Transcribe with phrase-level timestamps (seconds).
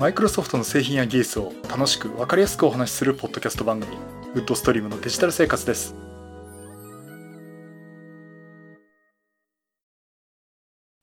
[0.00, 3.98] マイクロソフトの製品や技術を楽しく分かりやすくお話しするポッドキャスト番組
[4.34, 5.94] ウッドストリームのデジタル生活です。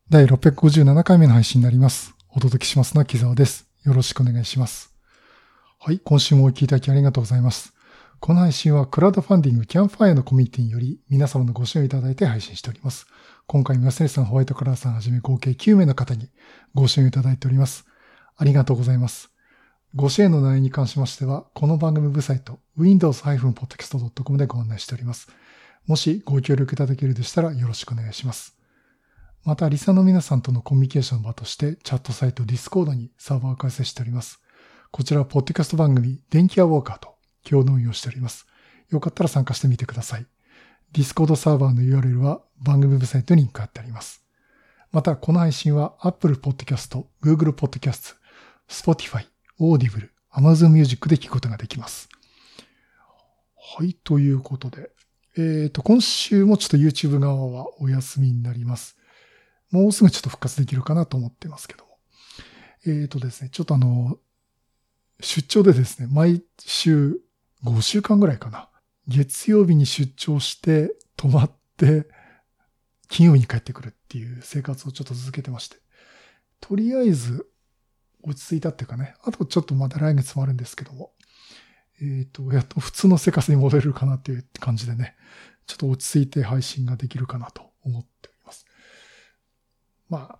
[0.10, 2.16] 第657回目の配信になります。
[2.32, 3.68] お届けしますのは木沢です。
[3.84, 4.96] よろしくお願いします。
[5.78, 7.76] はい今週もお聞きいただきありがとうございます。
[8.20, 13.06] この配信はクラウドファンディングキャンファイアのコミュニティにより皆様のご支援いただいて配信しております。
[13.46, 16.32] 今回、宮瀬さん、ホワイトカラーさんはじめ合計9名の方に
[16.74, 17.86] ご支援いただいております。
[18.38, 19.32] ありがとうございます。
[19.96, 25.28] ご支援の内容に関しましては、この番組ウェブサイト、windows-podcast.com でご案内しております。
[25.88, 28.56] もしご協力いただけるでしたらよろしくお願いします。
[29.44, 34.40] また、リサの皆さんとのコミュニケーションの場として、チャットサイト Discord にサーバーを開設しております。
[34.92, 38.46] こちらは、ポッドキャスト番組、電気屋ウォーカーと共同運用しております。
[38.90, 40.28] よかったら参加してみてください。
[40.94, 44.24] Discord サーバーの URL は番組ウェブサイトにリンク貼ってあります。
[44.92, 48.16] また、この配信は Apple Podcast、Google Podcast、
[48.70, 49.26] Spotify、
[49.60, 52.10] Audible、Amazon Music で聞くことができます。
[53.56, 54.92] はい、ということで。
[55.38, 58.98] えっ、ー、と、今週もちょっと YouTube 側はお休みになります。
[59.72, 61.98] もうすぐちょっと復活できるかなと思ってますけども。
[62.86, 64.18] えっ、ー、とですね、ちょっとあの、
[65.20, 67.20] 出張でですね、毎週
[67.64, 68.70] 5週間ぐらいかな。
[69.08, 72.08] 月曜日に出張して泊まって
[73.08, 75.78] 金曜日に帰ってくるっていう生活をちょっと続けてまして。
[76.60, 77.48] とりあえず
[78.28, 81.12] 落ち着いたっていうかね、あとちょっとまた来月もあるんですけども、
[82.02, 85.16] えっ、ー、と、やっと普通の生活に戻れるかなっていう感じでね、
[85.66, 88.66] ちょっと落ち着いて配信ができるかなと思っております。
[90.10, 90.40] ま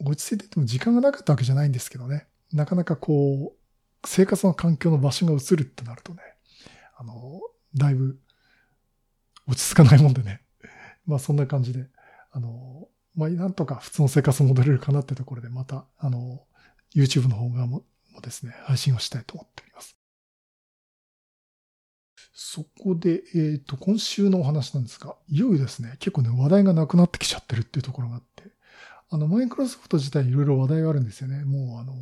[0.00, 3.56] 落ち着いてても時間がなかったわけじゃないんですけどね、なかなかこう、
[4.06, 6.22] 生活の環境の場所が移るってなるとね、
[6.96, 7.40] あの、
[7.74, 8.18] だいぶ
[9.46, 10.42] 落ち着かないもんでね、
[11.06, 11.86] まあそんな感じで、
[12.32, 16.46] あの、まあなんとか普通の生活戻れるかなってところで、また、あの、
[16.96, 17.84] YouTube の方側も
[18.16, 19.96] もですね、配信をしたいと思っております。
[22.32, 28.44] そこで、えっ、ー、と、今週のお話なんですが、いよいよですね、結構ね、話題がなくなってきちゃってるっていうところがあって、
[29.10, 31.44] あの、マイクロソフト自体いろいろ話題があるんですよね。
[31.44, 31.94] もう、あの、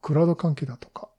[0.00, 1.10] クラウド関係だとか、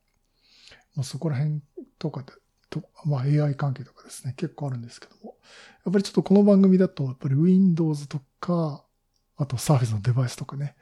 [0.96, 1.60] まあ、そこら辺
[1.98, 2.32] とかで、
[2.70, 5.36] とまあ、AI 関係とかですね、結構あるんですけども、
[5.84, 8.84] やっぱりちょっとこの番組だと、やっぱり Windows とか、
[9.36, 10.74] あと Surface のデバイスとかね、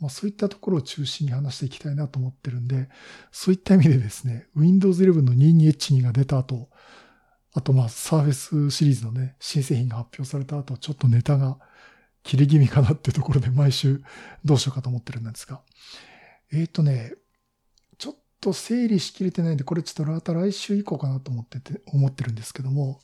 [0.00, 2.88] まあ、そういったところを中心に話していきたいなと思ってるんで、
[3.30, 6.68] そういった意味でですね、Windows 11の 22H2 が出た後、
[7.54, 11.58] あとまあ Surface シリーズのね、新製品が発表された後、ちょっとネタが
[12.24, 14.02] 切れ気味かなっていうところで毎週
[14.44, 15.60] どうしようかと思ってるんですが、
[16.52, 17.14] えっ、ー、とね、
[17.98, 23.00] ちょっと整理しきれてないんで、これちょっとまた来週以降かなと思ってて、思ってるんですけども、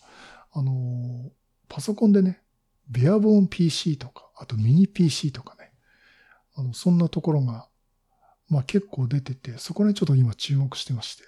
[0.53, 1.31] あの、
[1.69, 2.43] パソコンでね、
[2.89, 5.60] ベアボーン PC とか、あとミニ PC とかね、
[6.61, 7.69] あの、そんなところが、
[8.49, 11.25] まあ結構出てて、そこにちょっと今注目してまして。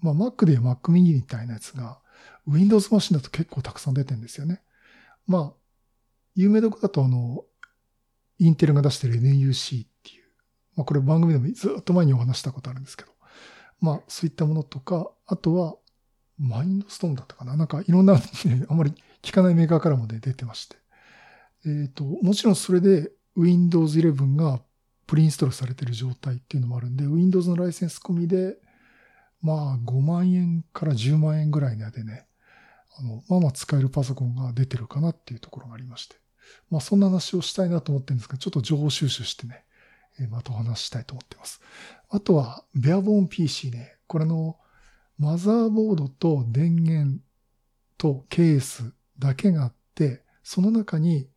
[0.00, 2.00] まあ Mac で Mac mini みたいなやつが、
[2.46, 4.62] Windows マシンだと結構たくさん出てるんですよね。
[5.26, 5.52] まあ、
[6.34, 7.44] 有名どこだとあの、
[8.38, 10.24] インテルが出してる NUC っていう、
[10.76, 13.12] まあこれ番組でもずっと前にお話したことあるんですけど、
[13.80, 15.76] まあそういったものとか、あとは、
[16.36, 18.14] マインドストーンだったかななんかいろんな、
[18.68, 18.92] あまり
[19.22, 20.76] 聞かないメーカーからもね、出てまして。
[21.64, 24.60] えっ、ー、と、もちろんそれで Windows 11が
[25.06, 28.56] プリインストールされてる状態っていうのもあるんで、Windows のライセンス込みで、
[29.42, 32.26] まあ5万円から10万円ぐらいのでね、
[32.98, 36.16] あの、まあまあ使えるパソコンが出てるかなっていうところがありまして。
[36.70, 39.64] まあそんな話をしたいなと思ってるんですが、ちょっと情報収集してね、
[40.18, 41.60] えまたお話したいと思ってます。
[42.08, 44.56] あとは、ベアボーン PC ね、これの
[45.18, 47.20] マザーボードと電源
[47.98, 51.28] とケースだけがあって、その中に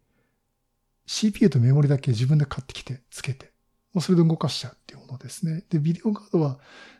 [1.07, 3.51] CPU とメモリだけ自分で買ってきて、つけて、
[3.93, 5.63] もうそれで動かしちゃうっていうものですね。
[5.69, 6.59] で、ビデオカードは、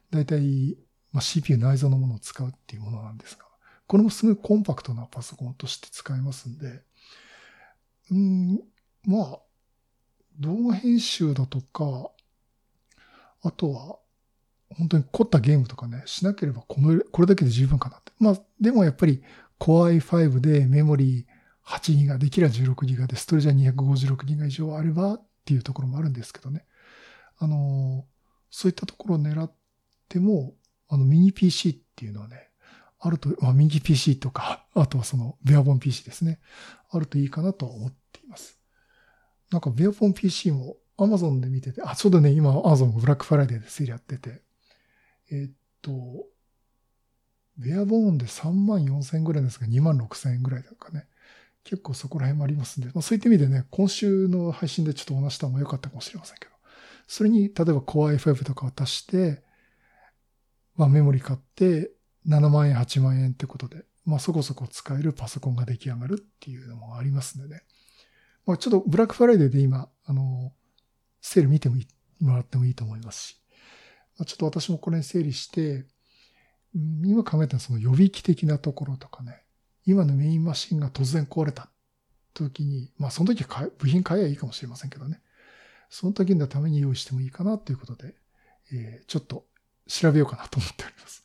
[0.10, 0.78] だいたい、
[1.12, 3.46] まあ、CPU 内蔵のものを使うっていうものなんですが、
[3.86, 6.82] これもすごいコンパクトなパソコンとして使えますんで、
[8.10, 8.62] うん、
[9.06, 9.40] まあ、
[10.40, 12.12] 動画編集だとか、
[13.44, 14.00] あとは、
[14.78, 18.14] 本当に凝ったゲームとかね、しなければこの、これだけで十分かなって。
[18.20, 19.22] まあ、でもやっぱり
[19.60, 21.37] Core i5 でメモリー
[21.68, 26.66] 8ギガ、できれば16ギガで、ストレージは256ギガ以上あればっていうところもあるんですけどね。
[27.38, 28.06] あの、
[28.50, 29.52] そういったところを狙っ
[30.08, 30.54] ても、
[30.88, 32.50] あの、ミニ PC っていうのはね、
[33.00, 36.40] あると、まあ、ミニ PC とか、あとはその、ベアボン PC ですね。
[36.90, 38.60] あるといいかなと思っています。
[39.52, 44.42] なんか、ベアボン PC も Amazon で見てて、あ、そうだね、今 Amazon ブラックフライデーでセールやってて、
[45.30, 45.92] え、っと、
[47.58, 51.08] ベアボーンで3万4千円ぐらいですが、2万6千円ぐらいだかね。
[51.68, 56.52] 結構そこら辺もありますんで、まあ、そういった意味でね、今週の配信でちょっとお話した方が良かったかもしれませんけど、
[57.08, 59.44] それに、例えば Core i5 とかを足して、
[60.78, 61.92] まあメモリ買って
[62.26, 67.64] 7万円、8万円ってことで、まあそこそこ使えるパソコンが出来上がるっていうのもありますんでね。
[68.46, 70.54] まあちょっとブラックフライデーで今、あの、
[71.20, 71.76] セール見ても
[72.22, 73.42] もらってもいいと思いますし、
[74.18, 75.86] まあ、ちょっと私もこれに整理して、
[76.74, 79.44] 今考えたのはその予備機的なところとかね、
[79.88, 81.70] 今のメインマシンが突然壊れた
[82.34, 85.22] 時に、まあその時は部品買えばいいかもしれませんけどね。
[85.90, 88.14] その時のために用意してもいいかなということで、
[88.74, 89.46] えー、ちょっと
[89.88, 91.24] 調べようかなと思っております。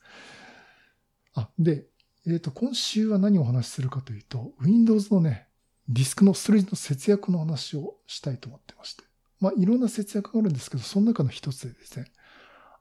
[1.35, 1.85] あ、で、
[2.25, 5.49] えっ、ー、と、今週は何をお話しするかというと、Windows のね、
[5.89, 9.03] ディスクのストレージの節約の話をしたいと思ってまして。
[9.41, 12.05] まあ、いろんな節約があるんですけど、その中の一つでですね、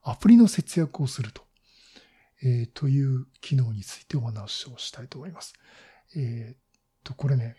[0.04, 1.42] アプリの節約をすると、
[2.44, 5.54] えー、という機能についてお話をしたいと思います。
[6.16, 6.58] えっ、
[7.04, 7.56] と、これね、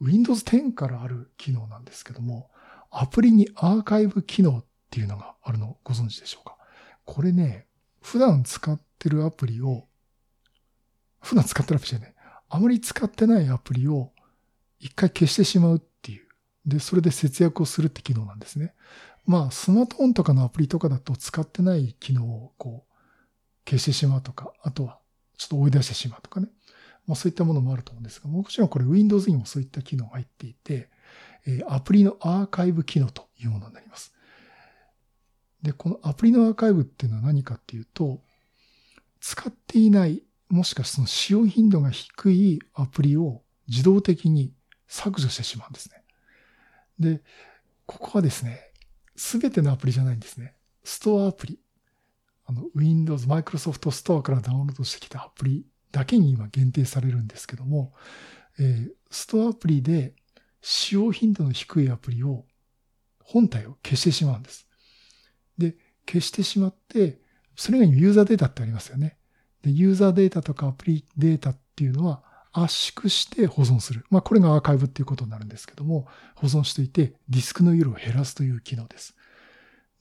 [0.00, 2.50] Windows 10からある機能なんですけども、
[2.90, 6.56] アプリにアーカイブ機能っていうのがあるのご存知でしょうか？
[7.04, 7.66] これね、
[8.00, 9.86] 普段使ってるアプリを、
[11.20, 12.14] 普段使ってるアプリじゃない、
[12.48, 14.12] あまり使ってないアプリを
[14.78, 16.26] 一回消してしまうっていう。
[16.64, 18.74] で、それで節約をするって機能なんですね。
[19.24, 22.85] まあ、スマートフォンとかのアプリとかだと使ってない機能をこう、
[23.68, 24.98] 消してしまうとか、あとは
[25.36, 26.48] ちょっと追い出してしまうとかね。
[27.06, 30.90] まあそういったものもあると思うんですが、もちろんこれ Windows にもそういった機能が入っていて、
[31.46, 34.12] えアプリのアーカイブ機能というものになります。
[35.62, 38.20] で、このアプリのアーカイブっていうのは何かっていうと、
[39.20, 44.52] 使っていない、もしかしてその使用頻度が低いアプリを自動的に
[44.86, 46.02] 削除してしまうんですね。
[46.98, 47.22] で、
[47.86, 48.72] ここはですね、
[49.16, 50.54] すべてのアプリじゃないんですね。
[50.84, 51.58] ストアアプリ。
[52.46, 57.92] あの、Windows、Microsoft Store からダウンロードしてきたアプリだけに今限定されるんですけども、
[58.58, 60.14] えー、ストアアプリで
[60.60, 62.44] 使用頻度の低いアプリを、
[63.20, 64.68] 本体を消してしまうんです。
[65.58, 65.76] で、
[66.06, 67.20] 消してしまって、
[67.56, 69.16] それ以外にユーザーデータってありますよね。
[69.62, 72.22] で、ユーザーデータとかアプリデータっていうのは
[72.52, 74.04] 圧縮して保存する。
[74.10, 76.06] まあ、これがアーカイブっていうことになるんですけども、
[76.36, 79.14] 保存していてディスクの色を減らすという機能です。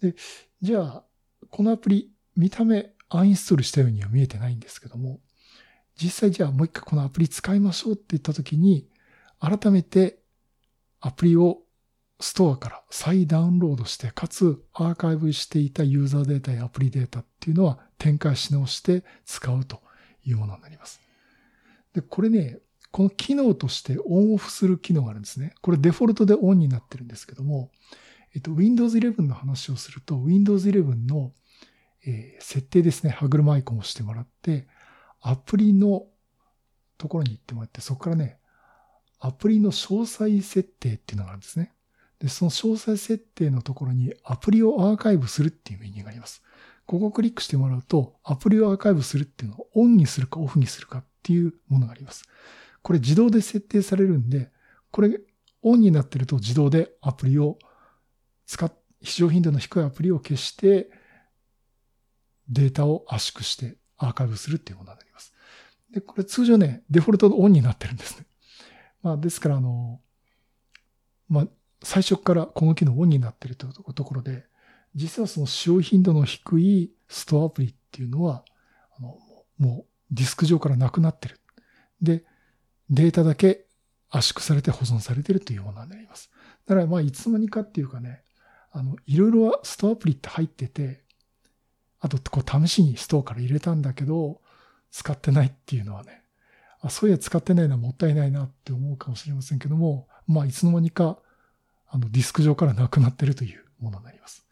[0.01, 0.15] で、
[0.61, 1.03] じゃあ、
[1.49, 5.19] このアプリ、見た目アンインストールしたようには見えてないんですけども、
[5.95, 8.89] 実際じゃあもう一回このアプリ使いましょうって言ったときに、
[9.39, 10.19] 改めて
[11.01, 11.59] アプリを
[12.19, 19.81] ストアから再ダウンロードして、かつアーカイブしていたユーザーデータやアプリデータっていうのは展開し直して使うと
[20.25, 21.01] いうものになります。
[21.93, 22.59] で、これね、
[22.91, 25.53] この機能としてオンオフする機能があるんですね。
[25.61, 27.69] これデフォルトでオンになってるんですけども、
[28.33, 31.33] えっと、Windows 11の話をすると、Windows 11の、
[32.05, 34.67] えー、設定ですね、歯車アイコンを押してもらって、
[35.21, 36.05] アプリの
[36.97, 38.39] ところに行ってもらって、そこからね、
[39.19, 41.73] アプリの詳細設定っていうのがあるんですね。
[42.19, 46.43] で、その詳細設定のところにアプリをアーカイブするっていうメニューがあります。
[46.85, 52.23] ここをクリックしてもらうと、アプリをアーカイブするっていうのをオンにするかオフにするかっていうものがあります。
[52.83, 54.51] これ自動で設定されるんで、
[54.91, 55.19] これ
[55.63, 57.57] オンになってると自動でアプリを
[58.45, 60.89] 使っ、非常頻度の低いアプリを消して、
[62.49, 65.33] データを圧縮してアーカイブするっていうものになります。
[65.91, 68.25] で、これ通常ね、デフォルトでオンになってるんですね。
[69.01, 70.01] まあ、ですから、あの、
[71.29, 71.47] まあ、
[71.83, 74.45] 最初からこの機能オンになってるというところで、
[74.95, 78.43] 実はその使用頻度の低いストアプリっていうのは、
[78.97, 79.17] あの、
[79.57, 81.39] もうディスク上からなくなってる。
[82.01, 82.23] で、
[82.89, 83.65] データだけ
[84.09, 86.31] 圧縮されて保存されてるというものになります。
[86.65, 88.23] だからまあいつの間にかっていうかね、
[88.71, 91.04] あの、いろいろはストアプリって入ってて、
[92.05, 94.39] あとこう試しにストアから入れたんだけど、
[94.91, 96.21] 使ってないっていうのはね、
[96.81, 101.17] あ、そういや使ってないのはもったいないなって思うかもしれませんけども、まあいつの間にか、
[101.89, 104.45] あのディスク上からなくなってるというものになります。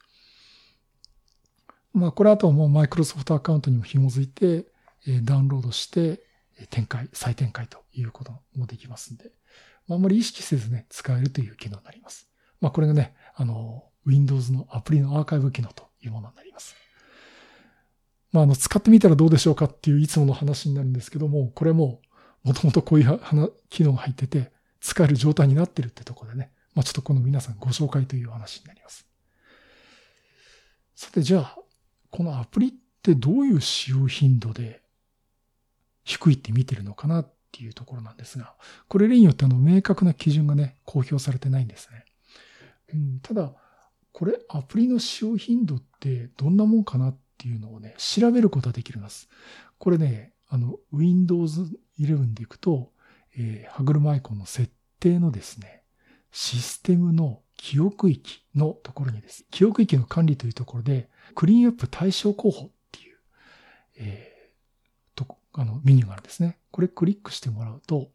[1.93, 4.65] まあこれあとはもうマイクロソフトアカウントにも紐づいて、
[5.05, 6.23] えダウンロードして、
[6.71, 9.31] 展開、再展開ということもできますんで、
[9.89, 12.27] あ、あんまり意識せずね、使えるという機能になります。
[12.61, 16.75] まあこれがね、あの、Windows のアプリのアーカイブ機能というものになります。
[18.33, 22.01] まあ、あの、使ってみたらどうでしょうかっていういつもの話になるんですけども、これも
[22.43, 23.19] もともとこういう
[23.69, 29.07] 機能が入ってて、使える状態になってるってとこでね、まあちょっとこの皆さんご紹介という話になります。
[30.95, 31.57] さてじゃあ、
[32.09, 32.71] このアプリっ
[33.01, 34.81] てどういう使用頻度で
[36.03, 38.55] 低いって見てるのかなっていうところなんですが、
[38.87, 42.05] これ例によってあの明確な基準がね、公表されてないんですね。
[42.93, 43.53] うん、ただ、
[44.11, 49.27] これアプリの使用頻度ってどんなもんかなっていうのをね、調べることができます。
[49.77, 52.93] これね、あの、Windows 11でいくと、
[53.35, 54.71] えー、歯車アイコンの設
[55.01, 55.83] 定のですね、
[56.31, 59.45] システムの記憶域のところにです。
[59.51, 63.17] 記憶域の管理というところで、クリーンアップ対象候補っていう、
[63.97, 66.59] えー、と、あの、メニューがあるんですね。
[66.71, 68.07] これクリックしてもらうと、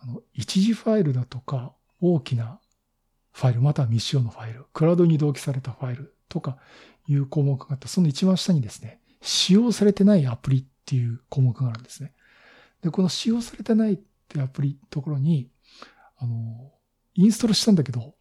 [0.00, 2.58] あの、一時ファイルだとか、大きな
[3.30, 6.58] ファイル、または未使用のファイル、クラウドに同期されたファイルとか
[7.06, 12.12] いう項目があって、その一番下にですね、使用されてないアプリっていう項目があるんですね。
[12.82, 15.50] で、この使用されてないってアプリところに、
[16.16, 16.72] あの、
[17.14, 18.14] インストールしたんだけど、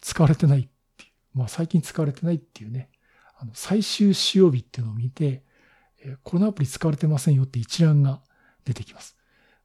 [0.00, 2.90] 使われてないっていう、まあ最近使われてないっていうね、
[3.36, 5.42] あの最終使用日っていうのを見て、
[6.22, 8.20] このアプリ使われてませんよって一覧が
[8.64, 9.16] 出てきます。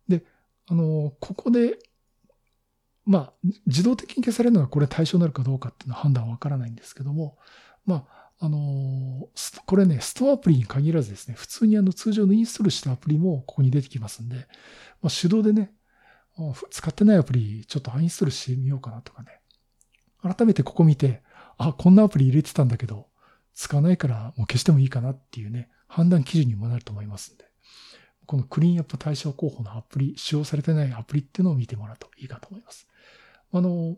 [0.07, 0.23] で、
[0.67, 1.77] あの、ここで、
[3.09, 3.33] まあ、
[3.65, 7.39] 自動的に消されるのがこれ対象になるかどうかっていうのは判断はわからないんですけども、
[7.83, 9.27] まあ、あの、
[9.65, 14.35] これね、ストアアプリに限らずですね、普通にあの通常のインストールしたアプリもここに出てきますんで、
[15.01, 15.71] まあ、手動でね、
[16.69, 19.41] 使ってないアプリちょっとアインストールしてみようかなとかね。
[20.21, 21.23] 改めてここ見て、
[21.57, 23.07] あ、こんなアプリ入れてたんだけど、
[23.55, 27.48] 使わないからもう消してもいいかなっていうね、判断基準にもなると思いますんで。
[28.29, 32.87] このクリーンアップ対象候補のアプリ、使用されてないアプリっていうのを見てもらうといいかと思います。
[33.51, 33.97] あの、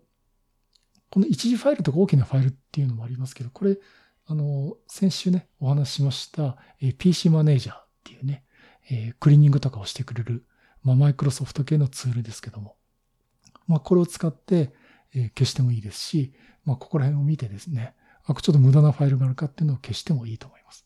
[1.10, 3.78] この一時ファイルとか大きなファイルっていうのもありますけど、これ、
[4.28, 8.46] あの、先週ね、お話ししました、え PC マネージャーっていうね、
[8.90, 10.46] えクリーニングとかをしてくれる
[10.82, 12.78] まあ、マイクロソフト系のツールですけども、
[13.68, 14.74] まあ、これを使って、
[15.14, 16.34] え消してもいいですし、
[16.64, 20.86] まあ、ここら辺を見てですね、あ、ちょっと無駄なファイルがあるかっていうのを消してもいいと思います。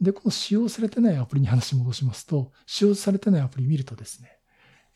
[0.00, 4.38] で、この使用されてないアプリに話戻しますと、使用されてないアプリ見るとですね、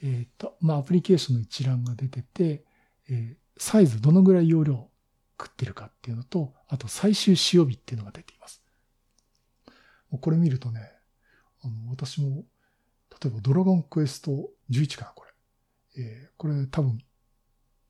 [0.03, 2.65] えっ、と、まあ、アプリケーションの一覧が出てて、
[3.09, 4.89] えー、サイズ、どのぐらい容量
[5.41, 8.63] 食ってるかっていうのと、あと最終使用日っていうのが出ています。
[10.11, 10.91] これ見るとね、
[11.63, 12.45] あの、私も
[13.23, 16.03] 例えばドラゴンクエスト11かな、これ。
[16.03, 16.99] えー、これ多分、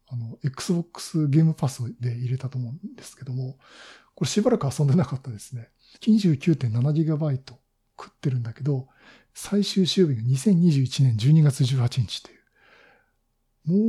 [0.09, 3.57] あの、Xbox ゲームパスで入れたと思うんですけども、
[4.15, 5.71] これしばらく遊んでなかったですね。
[6.01, 7.37] 29.7GB
[7.99, 8.89] 食ってるんだけど、
[9.35, 12.41] 最終週日が2021年12月18日という、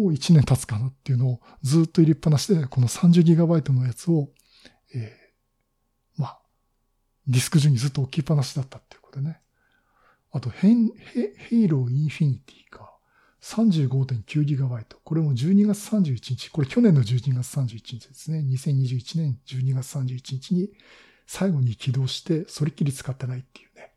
[0.03, 4.29] もう1年経つかなっていうのをずっと入れっぱなしで、この 30GB のやつを、
[4.93, 6.39] えー、まあ、
[7.27, 9.41] ディスク上にずっと置きっぱなしだったっていうことでね。
[10.31, 12.97] あとヘン、ヘ、ヘイローインフィニティか。
[13.41, 14.85] 35.9GB。
[15.03, 16.49] これも12月31日。
[16.49, 18.39] これ去年の12月31日ですね。
[18.39, 20.69] 2021年12月31日に
[21.33, 23.93] 最後に起動して、それっきり使ってないっていうね。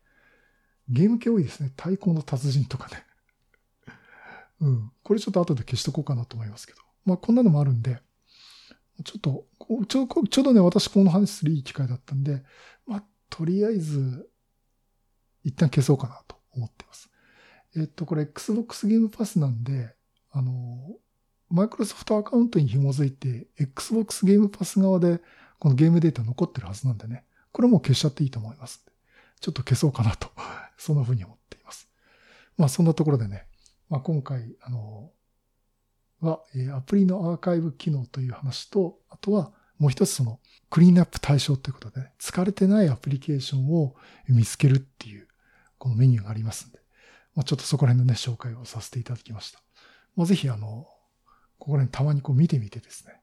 [0.87, 1.73] ゲーム系多いですね。
[1.75, 3.05] 太鼓の達人とかね。
[4.61, 4.91] うん。
[5.03, 6.79] これちょっと後で消しとこうかなと思いますけど。
[7.03, 8.01] まあこんなのもあるんで、
[9.03, 9.45] ちょっと、
[9.89, 12.41] ちょちょうどね、私この話するいい機会だったんで、
[12.87, 14.29] まあとりあえず、
[15.43, 17.09] 一旦消そうかなと思ってます。
[17.75, 19.93] えっと、これ Xbox ゲームパスなんで、
[20.31, 20.97] あの、
[21.49, 25.19] マイクロソフトアカウントに紐づいて、Xbox ゲームパス側で
[25.59, 28.85] このゲームデータ残ってるはずなんでね、これも消しちゃっていいと思います。
[29.39, 30.29] ちょっと消そうかなと、
[30.77, 31.87] そんな風に思っています。
[32.57, 33.47] まあそんなところでね、
[33.89, 35.11] まあ今回、あの、
[36.21, 43.95] は、えアプリのアーカイブ機能という話と、あとはもう一つそのクリーンアップ対象ということで、ね、疲れてないアプリケーションを
[44.27, 45.27] 見つけるっていう
[45.77, 46.79] このメニューがありますんで、
[47.35, 49.59] まあ、ちょっとそこら辺のね、紹介をさせていただきました。
[50.15, 50.87] まあ、ぜひあの、
[51.59, 53.21] ここら辺たまにこう見てみてですね、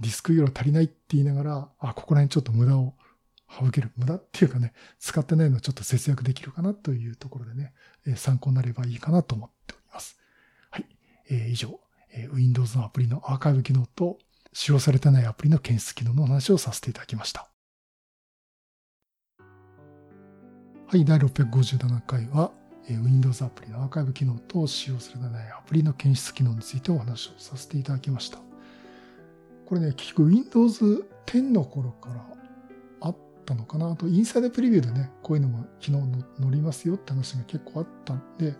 [0.00, 2.94] ディスク容量足りないって言いながら、あ、ここら辺ちょっと無駄を
[3.48, 3.90] 省ける。
[3.96, 7.72] 無駄っていうかね、使ってないのちょっと節約できるかなというところでね、
[8.06, 10.18] え参考になればいいかなと思っております。
[10.70, 10.86] はい。
[11.28, 11.80] えー、以上、
[12.12, 14.18] え Windows のアプリのアーカイブ機能と
[14.52, 17.48] 使用されてないアプリの検出機能の話をさせていただきました。
[20.86, 22.52] はい、第657回は、
[22.88, 28.49] え Windows アプリのアーカイブ機能と使用されてないアプリの検出機能についてお話をさせていただきました。
[29.70, 32.26] これね、結局 Windows 10の頃から
[33.02, 33.94] あったのかな。
[33.94, 36.08] と、インサイドプレビューでね、こういうのも機能
[36.40, 38.56] 乗りますよって話が結構あったんで、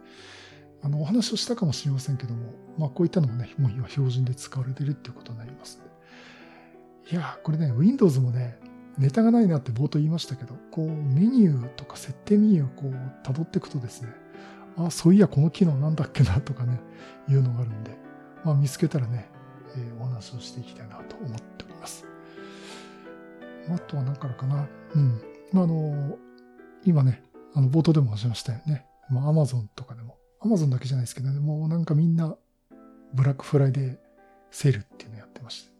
[0.84, 5.82] あの、お話をしたかもしれませんけども、まあこういったのもね、もう今標準で使われてるっていうことになります。
[7.10, 8.60] いやこれね、Windows もね、
[8.96, 14.10] ネタがないなって冒頭言いましたけど、こうメニューとか設定メニューをこう辿っていくとですね、
[14.76, 16.78] あ、そういやこの機能なんだっけなとかね、
[17.28, 17.98] いうのがあるんで、
[18.44, 19.28] まあ見つけたらね、
[19.76, 22.06] え、お話をしていきたいなと思っております。
[23.68, 24.68] あとは何からかな？
[24.94, 25.22] うん。
[25.52, 26.18] まあ、あの、
[26.84, 27.22] 今ね、
[27.54, 28.86] あの冒頭でもお話しましたよね。
[29.10, 32.36] まあ Amazon とかでも、Amazon だけじゃないですけどね、もうなんかみんな
[33.12, 33.98] ブラックフライデー
[34.50, 35.70] セールっていうのやってまして。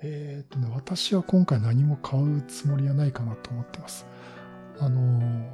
[0.00, 4.06] えっ、とね、私は今回何も買うつもりはないかなと思ってます。
[4.78, 5.52] あの、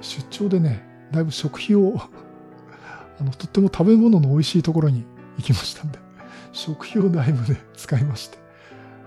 [0.00, 1.94] 出張でね、だいぶ食費を
[3.20, 5.04] あの、とっても食べ物の美味しいところに
[5.36, 5.98] 行きましたんで、
[6.52, 8.38] 食費をだいぶね、使いまして。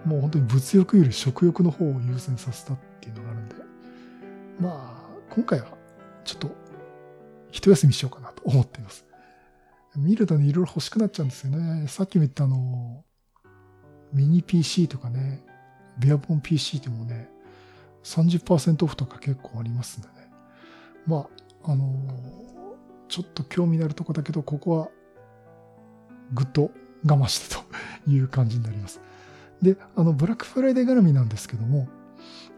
[0.05, 3.55] もう本当に物欲より食欲の方を優先させたっていうのがあるんで。
[4.59, 5.67] まあ、今回は
[6.23, 6.51] ちょっと
[7.51, 9.05] 一休みしようかなと思っています。
[9.95, 11.87] 見るとね、いろいろ欲しくなっちゃうんですよね。
[11.87, 13.03] さっきも言ったあの、
[14.13, 15.43] ミニ PC とかね、
[15.97, 17.29] ベアボン PC でもね、
[18.03, 20.13] 30%オフとか結構ありますんでね。
[21.05, 21.27] ま
[21.63, 21.85] あ、あの
[23.09, 24.89] ちょっと興味のあるとこだけど、ここは
[26.33, 26.71] ぐっと
[27.05, 27.61] 我慢してと
[28.09, 29.01] いう感じになります。
[29.61, 31.87] で、あの、ブラックフライデー絡みなんですけども、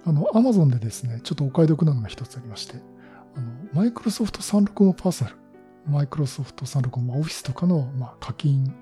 [0.06, 2.76] あの、アマゾンでですね、ちょっとお買い得なのが一つありまして、
[3.36, 5.36] あの、マイクロソフト365パーサル、
[5.88, 8.74] マイクロソフト365、オフィスとかの、まあ、課金、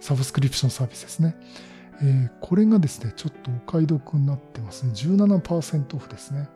[0.00, 1.36] サブスクリプションサービスですね。
[2.02, 4.92] えー、これがですね、ちょっとお買い得になってますね。
[4.92, 6.48] 17%オフですね。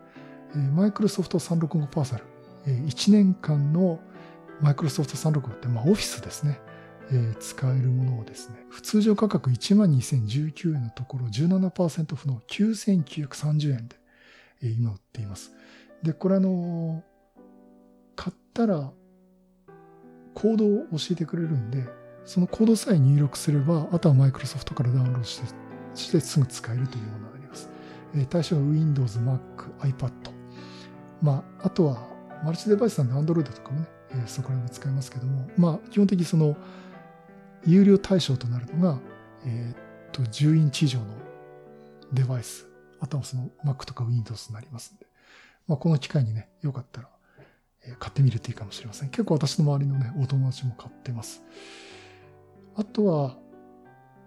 [0.75, 2.23] マイクロソフト365パーサル、
[2.65, 3.99] えー、1年間の
[4.61, 6.59] マイクロソフト365って、まあ、オフィスですね。
[7.11, 13.95] えー、使えるものをですね、通常価格12,019円のところ17%オフの9,930円で、
[14.61, 15.51] えー、今売っています。
[16.03, 17.03] で、これあの
[18.15, 18.91] 買ったら
[20.33, 21.87] コードを教えてくれるんで、
[22.25, 25.47] そのコードさえ入力すれば、あとはマイクロソフトからダウンロードして
[25.95, 27.69] してすぐ使えるというものになります。
[28.15, 29.39] えー、対象は Windows、Mac、
[29.79, 30.11] iPad。
[31.21, 32.07] まあ、あとは
[32.43, 36.55] マルチデバイスなんで Android とかもね、えー、そこら辺で使えますけども、まあ、基本的にその
[37.65, 38.99] 有料対象となるのが、
[39.45, 41.05] えー、っと、10インチ以上の
[42.13, 42.67] デバイス、
[42.99, 45.05] あとはその Mac とか Windows になりますんで、
[45.67, 47.09] まあ、この機会にね、よかったら、
[47.85, 49.09] えー、買ってみるといいかもしれません。
[49.09, 51.43] 結構私の周りのね、お友達も買ってます。
[52.75, 53.37] あとは、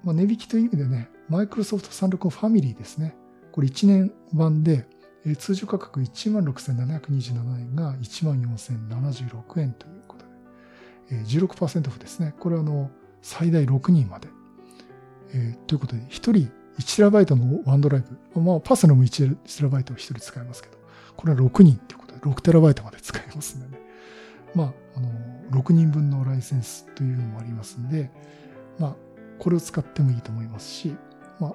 [0.04, 3.14] まあ、値引きという意味でね、マイクロソフト365ファミリーですね。
[3.52, 4.86] これ1年版で、
[5.24, 10.32] えー、通常価格16,727円が14,076円ということで、
[11.12, 12.34] えー、16%オフですね。
[12.38, 12.90] これはあの、
[13.22, 14.28] 最大6人まで。
[15.34, 18.40] えー、ということで、1人 1TB のワンドライブ。
[18.40, 19.38] まあ、パーソナルも 1TB を
[19.80, 20.76] 1人使えますけど、
[21.16, 23.82] これは6人ということで、6TB まで使えますんでね。
[24.54, 25.08] まあ、あの、
[25.62, 28.10] 6人分のライセンスというのもありますんで、
[28.78, 28.96] まあ、
[29.38, 30.96] これを使ってもいいと思いますし、
[31.40, 31.50] まあ、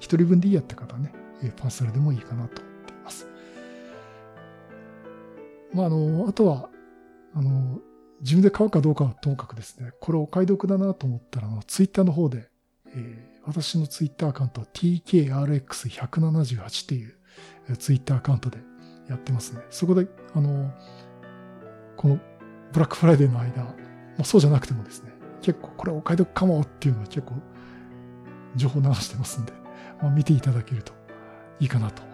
[0.00, 1.12] 1人分でいいやって方はね、
[1.56, 3.26] パーソルでもいいかなと思っています。
[5.72, 6.68] まあ、あの、あとは、
[7.34, 7.80] あの、
[8.22, 12.48] 自分で買うかどうかはともかくですね、これお買い得だなと思ったら、ツイッターの方で、
[12.94, 17.16] えー、私のツイッターアカウント TKRX178 っていう
[17.76, 18.58] ツイッターアカウントで
[19.08, 19.62] やってますね。
[19.70, 20.72] そこで、あの、
[21.96, 22.20] この
[22.72, 23.74] ブラックフライデーの間、ま
[24.20, 27.34] あ、そうじゃなくてもですね、結構これお買い得かもっていうのは結構
[28.54, 29.52] 情報流してますんで、
[30.00, 30.92] まあ、見ていただけると
[31.58, 32.11] いいかなと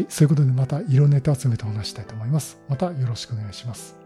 [0.00, 2.58] はい、そういうことでまた色ネタ集めてお話したいと思います。
[2.70, 3.99] またよろしくお願いします。